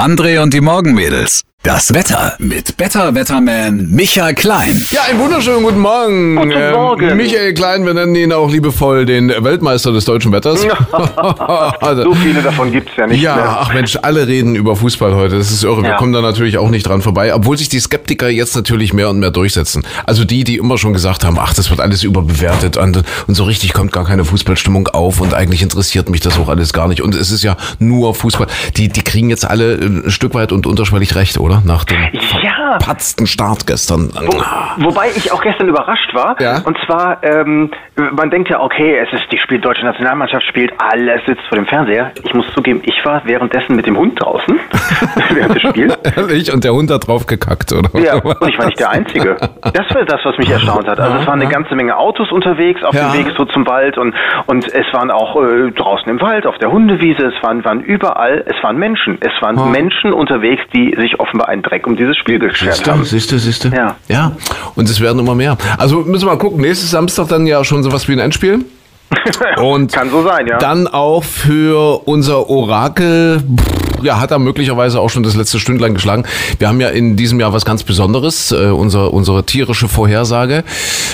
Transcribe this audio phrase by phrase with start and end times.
[0.00, 1.42] André und die Morgenmädels.
[1.64, 4.80] Das Wetter mit Better Wetterman Michael Klein.
[4.92, 6.36] Ja, einen wunderschönen guten Morgen.
[6.36, 7.16] Guten Ähm, Morgen.
[7.16, 10.64] Michael Klein, wir nennen ihn auch liebevoll den Weltmeister des deutschen Wetters.
[11.82, 13.56] Also, So viele davon gibt's ja nicht ja, mehr.
[13.60, 15.36] ach Mensch, alle reden über Fußball heute.
[15.36, 15.82] Das ist irre.
[15.82, 15.96] Wir Ja.
[15.96, 19.18] kommen da natürlich auch nicht dran vorbei, obwohl sich die Skeptiker jetzt natürlich mehr und
[19.18, 19.82] mehr durchsetzen.
[20.06, 23.42] Also die, die immer schon gesagt haben, ach, das wird alles überbewertet und, und so
[23.42, 27.02] richtig kommt gar keine Fußballstimmung auf und eigentlich interessiert mich das auch alles gar nicht.
[27.02, 28.46] Und es ist ja nur Fußball.
[28.76, 31.47] Die, die kriegen jetzt alle ein Stück weit und unterschwellig recht, oder?
[31.64, 31.96] Nach dem
[32.42, 32.78] Ja.
[32.78, 34.10] verpatzten Start gestern.
[34.14, 36.36] Wo, wobei ich auch gestern überrascht war.
[36.40, 36.60] Ja.
[36.64, 37.70] Und zwar, ähm,
[38.12, 41.66] man denkt ja, okay, es ist die spielt deutsche Nationalmannschaft spielt, alles sitzt vor dem
[41.66, 42.12] Fernseher.
[42.22, 44.58] Ich muss zugeben, ich war währenddessen mit dem Hund draußen
[45.34, 45.98] während des Spiels.
[46.16, 46.52] Ehrlich?
[46.52, 47.88] Und der Hund hat drauf gekackt, oder?
[48.00, 49.36] Ja, und ich war nicht der Einzige.
[49.62, 51.00] Das war das, was mich erstaunt hat.
[51.00, 53.10] Also es waren eine ganze Menge Autos unterwegs auf Ja.
[53.10, 54.14] dem Weg so zum Wald und,
[54.46, 58.44] und es waren auch äh, draußen im Wald, auf der Hundewiese, es waren, waren überall,
[58.46, 59.18] es waren Menschen.
[59.20, 63.04] Es waren Menschen unterwegs, die sich offenbar einen Dreck um dieses Spiel geschert Siehste, haben.
[63.04, 63.68] siehste, siehste.
[63.74, 63.96] Ja.
[64.08, 64.32] Ja.
[64.74, 65.56] Und es werden immer mehr.
[65.76, 66.60] Also müssen wir mal gucken.
[66.60, 68.64] Nächstes Samstag dann ja schon sowas wie ein Endspiel.
[69.62, 70.58] Und Kann so sein, ja.
[70.58, 73.42] dann auch für unser Orakel,
[74.02, 76.24] ja, hat er möglicherweise auch schon das letzte Stündlein geschlagen.
[76.58, 80.62] Wir haben ja in diesem Jahr was ganz Besonderes, äh, unser, unsere tierische Vorhersage,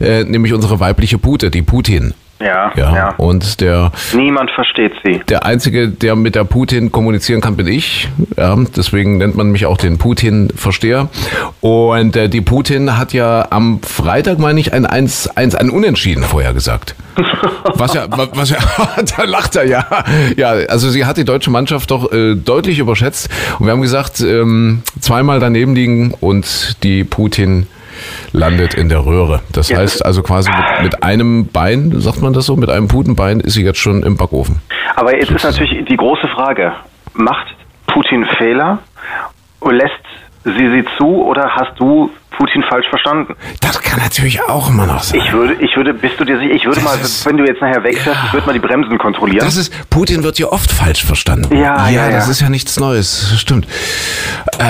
[0.00, 2.14] äh, nämlich unsere weibliche Pute, die Putin.
[2.40, 2.94] Ja, Ja.
[2.94, 3.14] ja.
[3.16, 5.20] Und der Niemand versteht sie.
[5.28, 8.08] der Einzige, der mit der Putin kommunizieren kann, bin ich.
[8.36, 11.08] Ja, deswegen nennt man mich auch den Putin-Versteher.
[11.60, 16.22] Und äh, die Putin hat ja am Freitag, meine ich, ein 1, 1 ein Unentschieden
[16.24, 16.94] vorher gesagt.
[17.74, 18.56] Was ja, wa- was ja,
[19.16, 19.84] da lacht er ja.
[20.36, 23.28] Ja, also sie hat die deutsche Mannschaft doch äh, deutlich überschätzt.
[23.58, 27.66] Und wir haben gesagt, ähm, zweimal daneben liegen und die Putin
[28.32, 29.40] landet in der Röhre.
[29.52, 29.78] Das Ja.
[29.78, 33.54] heißt also quasi mit, mit einem Bein, sagt man das so, mit einem Putenbein ist
[33.54, 34.60] sie jetzt schon im Backofen.
[34.96, 36.72] Aber jetzt ist natürlich die große Frage,
[37.14, 37.46] macht
[37.86, 38.78] Putin Fehler?
[39.64, 39.92] Lässt
[40.44, 42.10] sie sie zu oder hast du
[42.40, 43.34] Putin falsch verstanden?
[43.60, 45.20] Das kann natürlich auch immer noch sein.
[45.20, 47.44] Ich würde, ich würde, bist du dir sicher, ich würde Das mal, ist- wenn du
[47.44, 49.44] jetzt nachher wegfährst, ich würde mal die Bremsen kontrollieren.
[49.44, 51.54] Das ist, Putin wird ja oft falsch verstanden.
[51.54, 52.30] Ja, ja, das ja.
[52.32, 53.34] ist ja nichts Neues.
[53.38, 53.66] Stimmt.
[54.58, 54.64] Äh,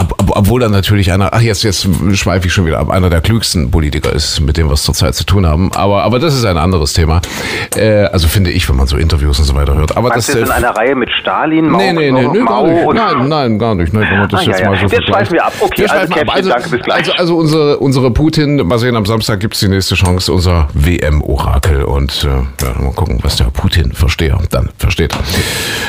[0.00, 3.08] ob, ob, obwohl er natürlich einer, ach jetzt, jetzt schweife ich schon wieder ab, einer
[3.08, 5.70] der klügsten Politiker ist, mit dem wir es zurzeit zu tun haben.
[5.74, 7.20] Aber, aber das ist ein anderes Thema.
[7.76, 9.96] Äh, also finde ich, wenn man so Interviews und so weiter hört.
[9.96, 12.38] Aber Meinst das, jetzt in äh, einer Reihe mit Stalin, Mao, Nee, nee, nee, nee,
[12.40, 12.86] Mao gar nicht.
[12.86, 13.92] und Nein, nein, gar nicht.
[13.92, 14.70] Nein, wenn man das Ah, jetzt ja, ja.
[14.72, 15.52] mal so Jetzt schweifen wir ab.
[15.60, 16.10] Okay, Wir also ab.
[16.18, 16.95] Käffchen, Also, danke, bis gleich.
[16.96, 21.82] Also, also unsere, unsere Putin, mal sehen, am Samstag gibt's die nächste Chance, unser WM-Orakel.
[21.84, 25.14] Und äh, ja, mal gucken, was der Putin-Versteher dann versteht.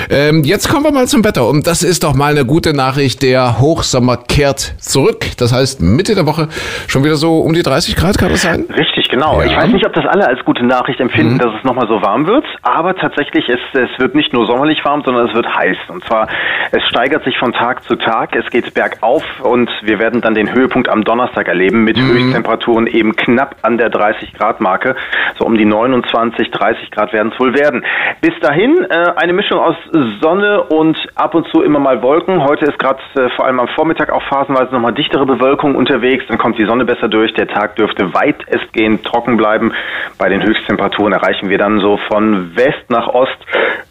[0.10, 1.48] Ähm, jetzt kommen wir mal zum Wetter.
[1.48, 3.22] Und das ist doch mal eine gute Nachricht.
[3.22, 5.26] Der Hochsommer kehrt zurück.
[5.38, 6.50] Das heißt, Mitte der Woche
[6.88, 8.66] schon wieder so um die 30 Grad, kann das sein?
[8.76, 9.40] Richtig, genau.
[9.42, 9.48] Ja.
[9.48, 11.40] Ich weiß nicht, ob das alle als gute Nachricht empfinden, Mhm.
[11.40, 15.02] dass es nochmal so warm wird, aber tatsächlich, es, es wird nicht nur sommerlich warm,
[15.06, 15.78] sondern es wird heiß.
[15.90, 16.28] Und zwar,
[16.72, 20.54] es steigert sich von Tag zu Tag, es geht bergauf und wir werden dann den
[20.54, 22.12] Höhepunkt am Donnerstag erleben mit Mhm.
[22.12, 24.96] Höchsttemperaturen eben knapp an der 30 Grad Marke.
[25.38, 27.86] So um die 29, 30 Grad werden es wohl werden.
[28.22, 29.76] Bis dahin äh, eine Mischung aus
[30.22, 32.44] Sonne und ab und zu immer mal Wolken.
[32.44, 36.26] Heute ist gerade äh, vor allem am Vormittag auch phasenweise nochmal dichtere Bewölkung unterwegs.
[36.28, 37.34] Dann kommt die Sonne besser durch.
[37.34, 39.74] Der Tag dürfte weitestgehend trocken bleiben.
[40.18, 43.38] Bei den Höchsttemperaturen erreichen wir dann so von West nach Ost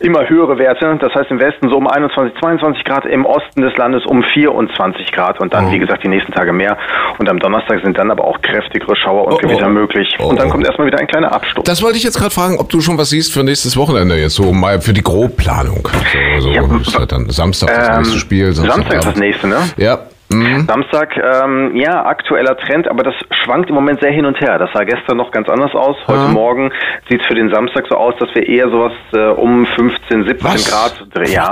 [0.00, 0.96] immer höhere Werte.
[1.00, 5.10] Das heißt im Westen so um 21, 22 Grad, im Osten des Landes um 24
[5.12, 6.76] Grad und dann, wie gesagt, die nächsten Tage mehr.
[7.18, 9.46] Und am Donnerstag sind dann aber auch kräftigere Schauer und Oh, oh.
[9.46, 10.14] Gewitter möglich.
[10.18, 10.50] Oh, Und dann oh.
[10.52, 11.66] kommt erstmal wieder ein kleiner Absturz.
[11.66, 14.34] Das wollte ich jetzt gerade fragen, ob du schon was siehst für nächstes Wochenende jetzt
[14.34, 15.88] so mal für die Grobplanung.
[16.36, 18.52] So, so Ja, ist ja dann Samstag das Ähm, nächste Spiel.
[18.52, 19.56] Samstag ist das nächste, ne?
[19.76, 19.98] Ja.
[20.40, 20.66] Mhm.
[20.66, 24.58] Samstag, ähm, ja, aktueller Trend, aber das schwankt im Moment sehr hin und her.
[24.58, 25.96] Das sah gestern noch ganz anders aus.
[26.06, 26.28] Heute Ja.
[26.28, 26.70] Morgen
[27.08, 30.44] sieht es für den Samstag so aus, dass wir eher sowas äh, um 15, 17
[30.44, 30.70] Was?
[30.70, 31.32] Grad drehen.
[31.32, 31.48] Ja?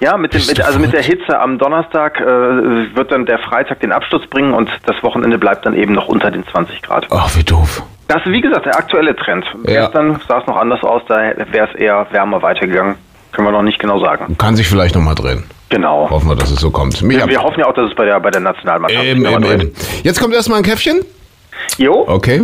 [0.00, 1.02] Ja, mit dem, mit, also mit der?
[1.02, 5.66] Hitze am Donnerstag äh, wird dann der Freitag den Absturz bringen und das Wochenende bleibt
[5.66, 7.06] dann eben noch unter den 20 Grad.
[7.10, 7.82] Ach, wie doof.
[8.08, 9.44] Das ist wie gesagt der aktuelle Trend.
[9.66, 9.84] Ja.
[9.84, 11.16] Gestern sah es noch anders aus, da
[11.52, 12.96] wäre es eher wärmer weitergegangen.
[13.32, 14.36] Können wir noch nicht genau sagen.
[14.38, 15.44] Kann sich vielleicht nochmal drehen.
[15.74, 16.08] Genau.
[16.08, 17.02] Hoffen wir, dass es so kommt.
[17.02, 19.72] Micha, Wir hoffen ja auch, dass es bei der, bei der Nationalmannschaft eben, eben, eben.
[20.04, 21.00] Jetzt kommt erstmal ein Käffchen.
[21.78, 22.04] Jo.
[22.06, 22.42] Okay.